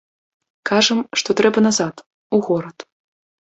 [0.69, 1.95] Кажам, што трэба назад,
[2.39, 2.89] у горад.